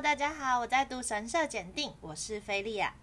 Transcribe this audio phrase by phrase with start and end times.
[0.00, 2.94] 大家好，我在读神社检定，我是菲利亚。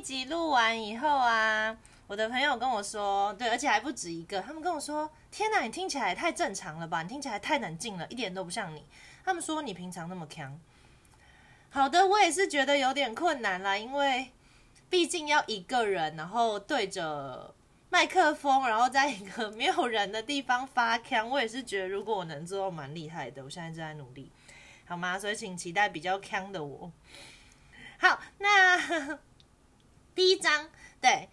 [0.00, 7.02] 集录完以后啊，我的朋友跟我说，对，而且还不止一个，他们跟我说：“天哪，你听起来太正常了吧？
[7.02, 8.84] 你听起来太冷静了，一点都不像你。”
[9.24, 10.58] 他们说你平常那么强。
[11.70, 14.30] 好的，我也是觉得有点困难啦，因为
[14.88, 17.54] 毕竟要一个人，然后对着
[17.90, 23.44] 麦克风，然后在一个没有人的地方发腔，我也是觉得如果我能做到，蛮厉害的。
[23.44, 24.32] 我现在正在努力，
[24.86, 25.18] 好吗？
[25.18, 26.90] 所以请期待比较强的我。
[27.98, 29.18] 好，那
[30.18, 30.68] 第一章
[31.00, 31.28] 对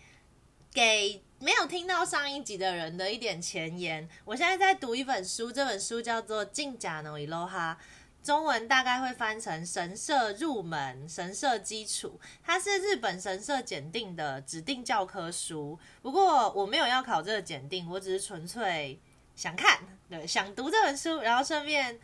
[0.72, 4.08] 给没有听到上一集的人的一点前言。
[4.24, 7.76] 我现在在读一本书，这本书叫做《进甲诺伊罗哈》，
[8.24, 12.20] 中文大概会翻成“神社入门”“神社基础”。
[12.46, 15.80] 它是日本神社检定的指定教科书。
[16.04, 19.00] 不过我没有要考这个检定，我只是纯粹
[19.36, 22.00] 想看，对，想读这本书，然后顺便。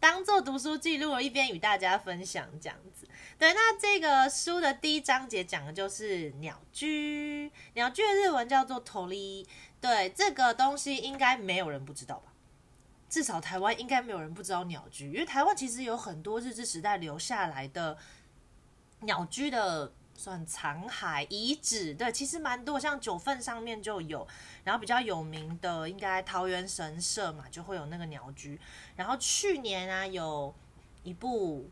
[0.00, 3.08] 当做读书记录，一边与大家分享这样子。
[3.44, 7.52] 对，那这个书的第一章节讲的就是鸟居。
[7.74, 9.44] 鸟居的日文叫做 tori。
[9.82, 12.32] 对，这个东西应该没有人不知道吧？
[13.10, 17.98] 至少台湾应该没有人不知道鸟居，因为台湾其实有很多日治时代留下来的
[19.00, 19.92] 鸟居的。
[20.16, 24.24] 算残骸遗址，对，其实蛮多，像九份上面就有，
[24.62, 28.58] 然后比较有名的应该桃园神社嘛，就会有那个鸟居。
[28.94, 30.54] 然后去年啊，有
[31.02, 31.68] 一部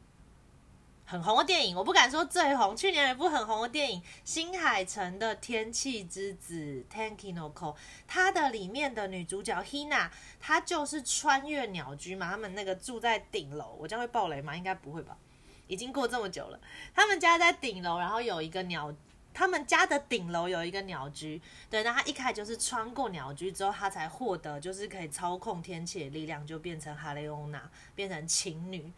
[1.12, 7.76] 很红的电影，我不敢说最红，去年有一部很红的电影《新海诚的天气之子》（Tankinoko），
[8.08, 10.08] 它的里面的女主角 Hina，
[10.40, 14.56] 她就是穿越鸟居嘛，他们那个住在顶楼，我将会爆雷吗？
[14.56, 15.14] 应该不会吧。
[15.66, 16.58] 已经过这么久了，
[16.94, 18.90] 他们家在顶楼，然后有一个鸟，
[19.34, 28.90] 他们家的顶楼有一个鸟居，对，那他一开始就是穿过鸟居之后，他才获得就是可以操控天气的力量，就变成哈雷欧娜，变成晴女，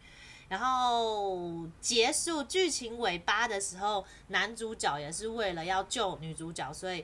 [0.47, 7.03] 然后结束剧情尾巴的时候，男主角也是为了要救女主角，所以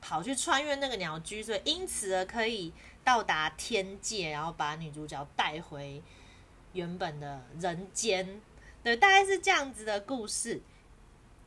[0.00, 6.02] 跑去穿越那个鸟居，所以因此而可以到达天界，然后把女主角带回
[6.72, 8.40] 原本的人间。
[8.82, 10.60] 对，大概是这样子的故事。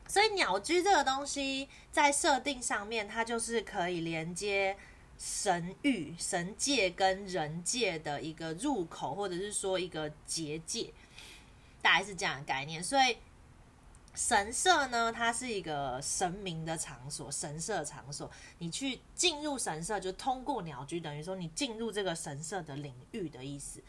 [0.08, 4.76] 所以鸟居这个东西在设定上面，它就是可以连接
[5.18, 10.92] 神域、神界跟人界的一个入口，或者是说一个结界，
[11.82, 12.82] 大概是这样的概念。
[12.82, 13.16] 所以
[14.14, 18.30] 神社呢，它是一个神明的场所，神社场所。
[18.58, 23.82] 你去进入神社，就通过鸟居，等于说你进入这个神社的领域的意思。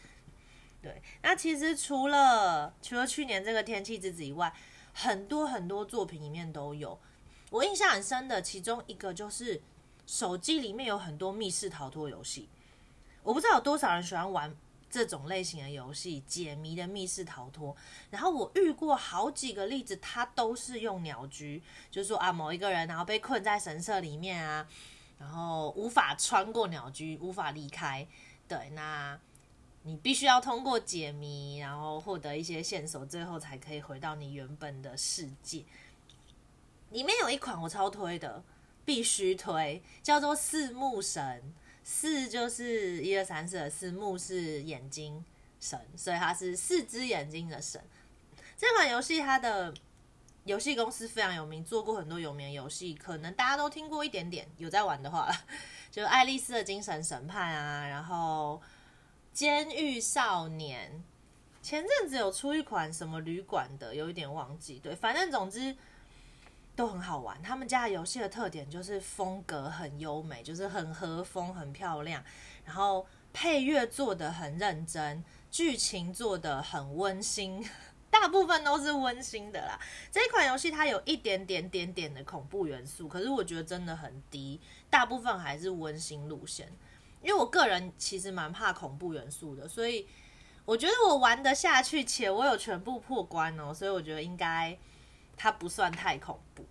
[0.82, 4.54] 对，那其实除了除了去年这个天气之子以外，
[4.94, 7.00] 很多很多作品里面都有。
[7.50, 9.62] 我印象很深的其中一个就是
[10.06, 12.50] 手机里面有很多密室逃脱游戏，
[13.24, 14.56] 我不知道有多少人喜欢玩
[14.90, 17.76] 这种类型的游戏，解谜的密室逃脱。
[18.10, 21.62] 然后我遇过好几个例子，它都是用鸟居，
[21.92, 24.68] 就是说啊，某一个人然后被困在神社里面啊，
[25.20, 28.08] 然后无法穿过鸟居，无法离开。
[28.48, 29.20] 对，那。
[29.84, 35.64] 你必须要通过解谜，然后获得一些线索，最后才可以回到你原本的世界。
[36.90, 38.44] 里面有一款我超推的，
[38.84, 41.54] 必须推，叫做四目神。
[41.90, 45.24] 四就是一二三四的四，目是眼睛
[45.62, 47.82] 神，所以它是四只眼睛的神。
[48.58, 49.74] 这款游戏它的
[50.44, 54.46] 游戏公司非常有名，做过很多有名游戏，可能大家都听过一点点。
[54.58, 55.32] 有在玩的话，
[55.90, 58.62] 就《爱丽丝的精神审判》啊，然后。
[59.34, 61.04] 监狱少年
[61.62, 64.80] 前阵子有出一款什么旅馆的，有一点忘记。
[64.80, 65.78] 对，反正总之
[66.78, 67.42] 都很好玩。
[67.42, 72.24] 他们家的游戏的特点就是风格很优美，就是很和风、很漂亮。
[72.64, 77.68] 然后配乐做的很认真，剧情做的很温馨，
[78.12, 79.80] 大部分都是温馨的啦。
[80.12, 86.72] 这一款游戏它有一点点点点的恐怖元素，可是我觉得真的很低，大部分还是温馨路线。
[87.24, 90.08] 因为我个人其实蛮怕恐怖元素的，所以
[90.64, 94.78] 我觉得我玩得下去，且我有全部破关哦，所以我觉得应该
[95.38, 96.66] 它不算太恐怖。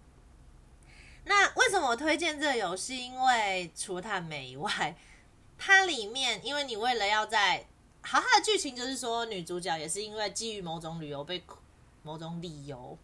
[1.25, 2.99] 那为什么我推荐这个游戏？
[2.99, 4.95] 因为除了它美以外，
[5.57, 7.65] 它里面因为你为了要在
[8.03, 11.43] 好，它的剧情就是说女主角也是因为基于某种理由被
[12.03, 12.97] 某种理由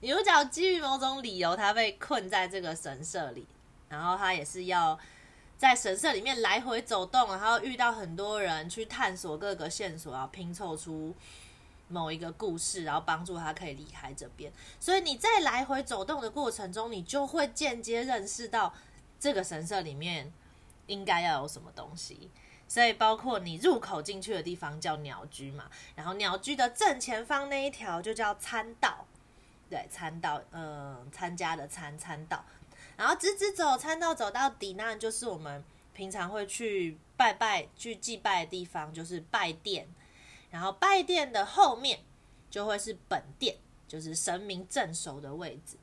[0.00, 3.46] 女主角基于某种理由，她被困在这个神社里，
[3.88, 4.98] 然后她也是要
[5.56, 11.14] 在神社里面来回走动，然后遇到很多人去探索各个线索，然后拼凑出
[11.94, 14.52] 某一个故事，然后帮助他可以离开这边。
[14.80, 18.74] 所以你在来回走动的过程中，你就会间接认识到
[19.20, 20.32] 这个神社里面
[20.88, 22.30] 应该要有什么东西。
[22.66, 29.06] 所以，包括你入口进去的地方叫鸟居嘛，然后鸟居的正前方那一条就叫参道，
[29.68, 32.42] 对，参道，嗯，参加的参参道，
[32.96, 35.62] 然后直直走参道走到底，那就是我们
[35.92, 39.86] 平常会去拜拜、去祭拜的地方，就是拜殿，
[40.54, 41.98] 然后拜殿的后面
[42.48, 43.56] 就会是本殿，
[43.88, 45.76] 就是神明镇守的位置。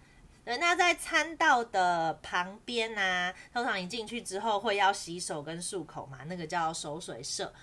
[0.46, 7.54] 那在餐道的旁边啊，通常你进去之后会要洗手跟漱口嘛，那个叫守水社。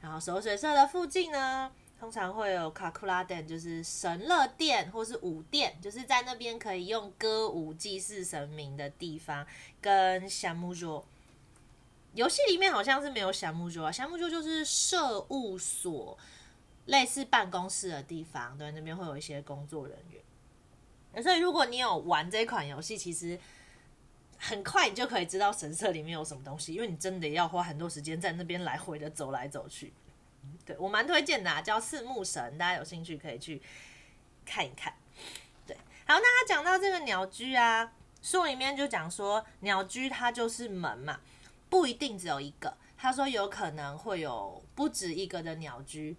[0.00, 1.70] 然后守水社的附近呢，
[2.00, 9.46] 通常会有卡库拉殿，就是神乐殿或是舞殿，就是在那边可以用歌舞祭祀神明的地方。
[9.82, 11.06] 跟夏木桌，
[12.14, 16.18] 游戏里面好像是没有夏木桌啊，夏木桌就是社务所，
[16.86, 21.22] 类似办公室的地方，对，那边会有一些工作人员。
[21.22, 23.38] 所以，如果你有玩这款游戏，其实
[24.36, 29.92] 很快你就可以知道神社里面有什么东西，因为你真的要花很多时间在那边来回的走来走去。
[30.66, 33.62] 对我蛮推荐的，啊叫四目神，大家有兴趣可以去
[34.44, 34.92] 看一看。
[35.66, 35.76] 对，
[36.06, 41.20] 好，那他讲到这个鸟居啊，书里面就讲说，鸟居它就是门嘛，
[41.70, 42.76] 不一定只有一个。
[42.98, 46.16] 他说有可能会有不止一个的鸟居。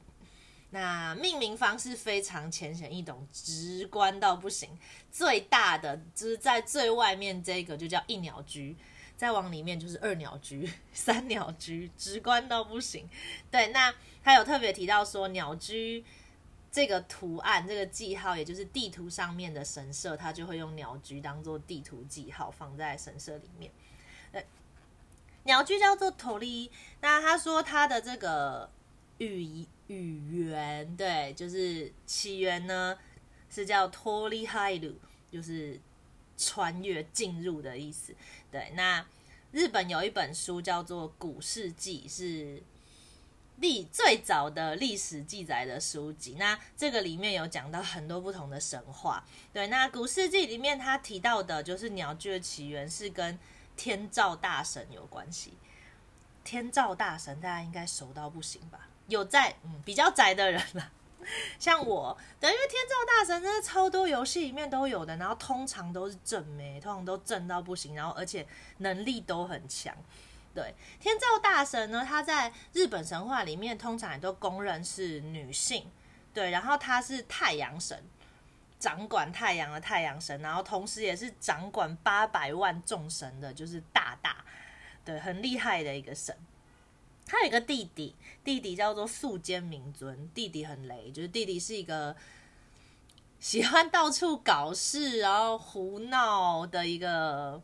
[0.72, 4.78] 那命名方式非常浅显易懂，直观到不行。
[5.10, 8.76] 最大的就是在最外面这个就叫一鸟居，
[9.16, 13.08] 再往里面就是二鸟居、 三鸟居，直观到不行。
[13.50, 16.04] 对，那他有特别提到说，鸟居
[16.70, 23.72] 这个图案、这个记号，也就是地图上面的神社，他就会用鸟居当做地图记号放在神社里面。
[24.34, 24.44] 呃，
[25.44, 26.70] 鸟居叫做头利。
[27.00, 28.70] 那他说他的这个
[29.20, 29.66] 语。
[29.88, 32.98] 语言对，就是起源呢，
[33.50, 34.96] 是叫脱离海鲁，
[35.32, 35.80] 就是
[36.38, 38.16] 穿越进入的意思。
[38.52, 39.06] 对，那
[39.52, 42.62] 日本有一本书叫做《古世纪》，是
[43.58, 46.36] 历最早的历史记载的书籍。
[46.38, 49.24] 那这个里面有讲到很多不同的神话。
[49.54, 53.38] 对，那《古世纪》里面他提到的，就是鸟居的起源是跟
[53.78, 55.54] 天照大神有关系。
[56.44, 58.90] 天照大神大家应该熟到不行吧？
[59.08, 60.92] 有在嗯比较宅的人啦，
[61.60, 68.46] 像我，对，因为天照大神真的超多游戏里面都有的，然后通常都是正妹，通常都正到不行，然后而且
[68.78, 69.96] 能力都很强。
[70.54, 75.92] 对，天照大神呢，他在日本神话里面通常也都公认是女性，
[76.34, 78.02] 对，然后他是太阳神，
[78.80, 84.46] 掌管太阳的太阳神，然后同时也是掌管八百万众神的，就是大大，
[85.04, 86.34] 对，很厉害的一个神。
[87.26, 92.16] 他有一个弟弟，弟弟叫做素间明尊，弟弟很雷，就是弟弟是一个
[93.40, 97.62] 喜欢到处搞事，然后胡闹的一个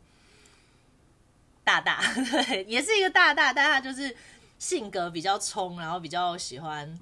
[1.62, 4.16] 大大， 对，也是一个大大，但他就是
[4.58, 6.98] 性格比较冲，然后比较喜欢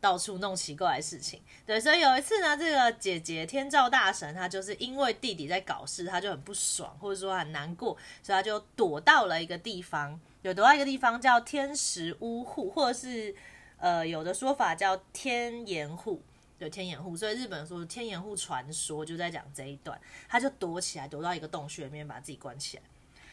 [0.00, 10.18] 到处弄奇怪的事情，对，所以有一次呢，这个姐姐天照大神，她就是因为弟弟在搞事，她就很不爽，或者说很难过，所以她就躲到了一个地方。
[10.42, 13.34] 有躲到一个地方叫天石屋户，或者是
[13.78, 16.22] 呃有的说法叫天岩户，
[16.56, 22.82] 对天岩户，所以日本说天岩户传说就在讲这一段，他就躲起来，躲到一个洞穴里面把自己关起来。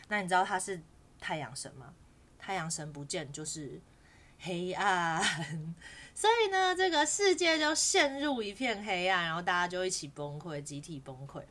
[0.08, 0.82] 那你知道他是
[1.20, 1.94] 太阳神吗？
[2.40, 3.80] 太阳神不见就是
[4.40, 5.76] 黑暗，
[6.16, 11.42] 所以呢这个世界就陷入一片黑暗，然后大家就一起崩溃，集体崩溃。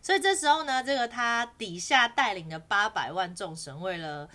[0.00, 4.28] 所以这时候呢，这个他底下带领的八百万众神为了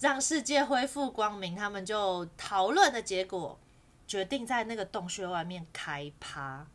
[0.00, 3.58] 让世界恢复光明，他们就讨论的结果，
[4.06, 6.66] 决定在那个洞穴外面开趴。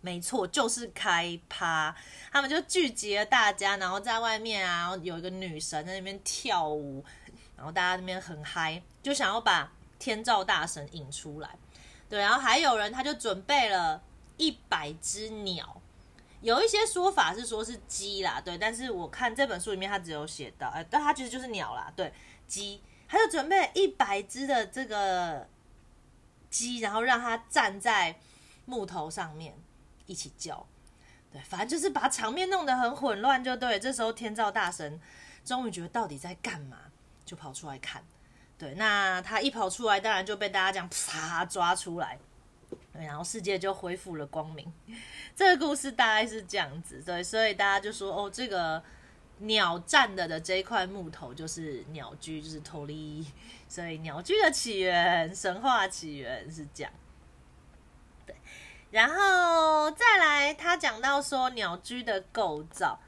[0.00, 1.94] 没错，就是开趴。
[2.30, 7.04] 他们就聚集了大家，然后在外面啊，有一个女神在那边跳舞，
[7.56, 11.56] 然后大家那边很嗨，就想要把天照大神引出来。
[12.08, 14.02] 对，然后还有人他就准备了
[14.36, 15.80] 一百只鸟。
[16.40, 22.12] 有一些说法是说是鸡啦，对，但是我看这本书里面，他只有写到，哎，但他其实就是鸟啦，对，
[22.46, 25.48] 鸡，他就准备一百只的这个
[26.48, 28.20] 鸡，然后让它站在
[28.66, 29.52] 木头上面
[30.06, 30.64] 一起叫，
[31.32, 33.78] 对，反正就是把场面弄得很混乱，就对。
[33.80, 35.00] 这时候天照大神
[35.44, 36.78] 终于觉得到底在干嘛，
[37.24, 38.04] 就跑出来看，
[38.58, 42.18] 对，那他一跑出来，当然就被大家这样啪抓出来。
[42.92, 44.72] 对，然后世界就恢复了光明。
[45.36, 48.82] 这个故事大概是这样子，对，所以大家就说哦，这个
[49.38, 53.24] 鸟站的的这一块木头就是鸟居，就是托利，
[53.68, 56.92] 所以鸟居的起源、神话起源是这样。
[58.26, 58.34] 对，
[58.90, 62.98] 然后再来，他讲到说鸟居的构造，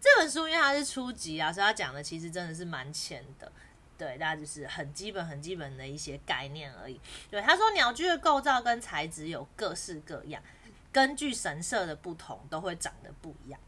[0.00, 3.50] 这本书因为它是初级啊，所以他讲的其实真的是蛮浅的。
[4.02, 7.00] 对，大家就是很基本、很基本的一些概念而已。
[7.30, 10.42] 对，他说鸟居的构造跟材质有各式各样，
[10.90, 13.60] 根据神社的不同，都会长得不一样。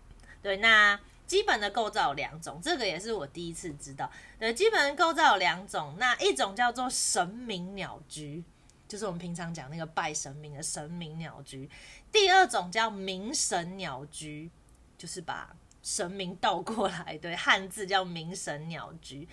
[0.43, 4.11] 对，那基本的构造有两种，这个也是我第一次知道。
[4.41, 8.43] 对，基本的构造有两种，那一种叫做神明鸟居，
[8.88, 11.69] 就是我们平常讲那个拜神明的神明鸟居；
[12.11, 14.50] 第二种叫明神鸟居，
[14.99, 19.29] 就是把神明倒过来，对，汉字叫明神鸟居。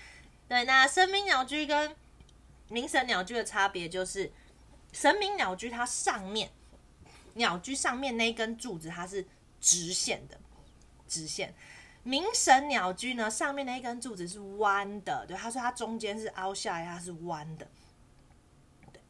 [0.51, 1.96] 对，那神明鸟居跟
[2.67, 4.29] 明神鸟居的差别就是，
[4.91, 6.51] 神明鸟居它上面
[7.36, 9.25] 鸟居上面那根柱子它是
[9.62, 10.38] 直线的，
[11.08, 11.51] 直线；
[12.03, 17.65] 明神鸟居呢上面那一根柱子是弯的，对，他说它中间是凹下来，它是弯的。
[18.91, 19.01] 对，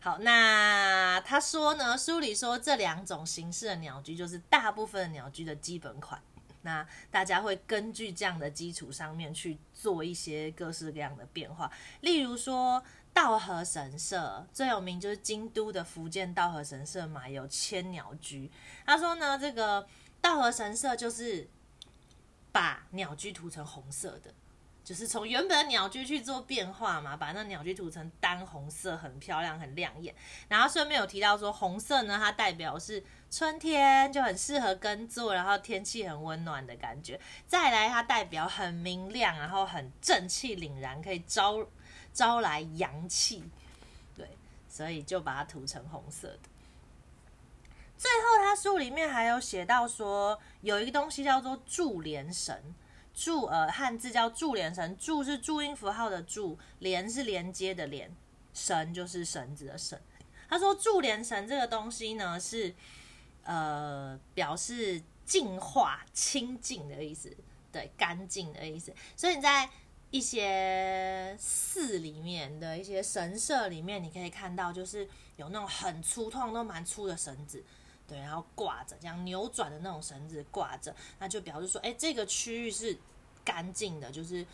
[0.00, 6.20] 好，那他说呢，书里说这两种形式的鸟居就是大部分鸟居的基本款。
[6.62, 18.50] 那大家会根据这样的基础上面去做一些各式各样的变化，例如说道和神社最有名就是京都的福建道和神社嘛，有千鸟居。
[18.84, 19.86] 他说呢，这个
[20.20, 21.48] 道和神社就是
[22.52, 24.34] 把鸟居涂成红色的。
[24.90, 30.12] 就是从原本的鸟居去做变化嘛，把那鸟居涂成丹红色，很漂亮，很亮眼。
[30.48, 37.20] 然后顺便有提到说，红色呢，它代表是春天，就很适合耕作，然后天气很温暖的感觉。
[37.46, 41.64] 再来，它代表很明亮，然后很正气凛然，可以招
[42.12, 43.44] 招来阳气。
[44.16, 44.28] 对，
[44.68, 46.40] 所以就把它涂成红色的。
[47.96, 52.60] 最后，他书里面还有写到说，有一个东西叫做注连绳。
[53.14, 58.14] 注呃汉字叫注连绳，注是注音符号的注，连是连接的连，
[58.54, 59.98] 绳就是绳子的绳。
[60.48, 62.74] 他说注连绳这个东西呢是
[63.44, 67.36] 呃表示净化、清净的意思，
[67.70, 68.92] 对，干净的意思。
[69.16, 69.68] 所以你在
[70.10, 77.62] 一些寺里面的一些神社里面，你可以看到就是有那种很粗、通都蛮粗的绳子。
[78.10, 82.98] 对，然后挂着这样扭转的那种绳子挂着，那就表示说，哎，这个区域是
[83.44, 84.44] 干净的，就是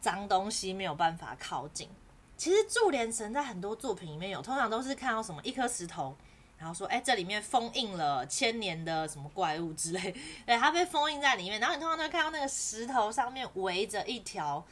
[0.00, 1.88] 脏东西没有办法靠近。
[2.36, 6.16] 其实柱连绳在很多作品里面有，通常都是看到什么一颗石头，
[6.58, 10.14] 然后说，哎，这里面封印了千年的什么怪物之类，
[10.46, 11.58] 对，它被封印在里面。
[11.58, 14.64] 然后你通常都会看到那个石头上面围着一条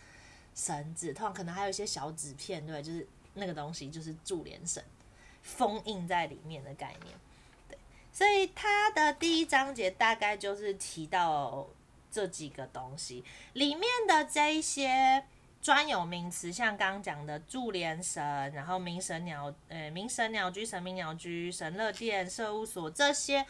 [0.55, 4.81] 绳子，通常可能还有一些小纸片，对，就是那个东西就是柱连绳
[5.43, 7.17] 封印在里面的概念。
[8.21, 11.67] 所以它的第一章节大概就是提到
[12.11, 13.25] 这几个东西
[13.55, 15.25] 里面的这一些
[15.62, 18.23] 专有名词，像刚刚讲的柱连神，
[18.53, 23.47] 然后明神鸟，呃，明神鸟居、神明鸟居、神乐殿、社务所这些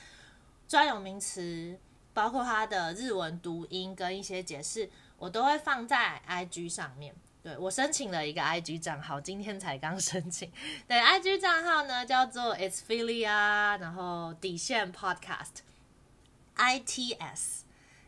[0.69, 1.77] 专有名词，
[2.15, 7.13] 包括它的日文读音跟一些解释，我都会放在 IG 上面。
[7.43, 10.53] 对我申请了一个 IG 账号，今天才刚 申请。
[10.87, 17.65] 对，IG 账号呢叫做 It's Filia，然后底线 Podcast，I T S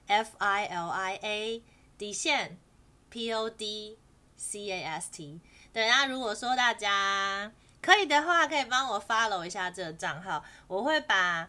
[0.06, 1.62] F I L I A
[1.96, 2.58] 底线
[3.08, 3.96] P O D
[4.36, 5.40] C A S T。
[5.72, 11.48] 对，那如果说大家可以的话，可以帮我 follow 一下这个账号，我会把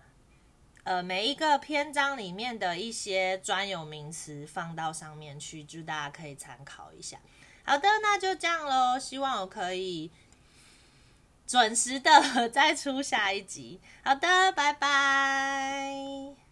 [0.86, 7.20] 呃每一个篇章里面的一些专有名词放到上面去，就大家可以参考一下。
[7.66, 9.00] 好的，那就这样喽。
[9.00, 10.12] 希望我可以
[11.48, 13.80] 准时的 再出下一集。
[14.04, 16.43] 好的，拜拜。